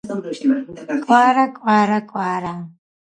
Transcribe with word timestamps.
კვარა, 1.03 1.03
კვარა, 1.05 1.43
კვარა 1.59 2.01
კვარა 2.11 2.55